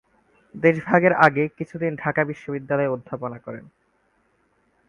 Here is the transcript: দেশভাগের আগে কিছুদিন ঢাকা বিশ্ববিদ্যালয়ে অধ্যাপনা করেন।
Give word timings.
দেশভাগের 0.55 1.13
আগে 1.25 1.43
কিছুদিন 1.57 1.91
ঢাকা 1.95 2.21
বিশ্ববিদ্যালয়ে 2.23 2.93
অধ্যাপনা 2.95 3.37
করেন। 3.39 3.65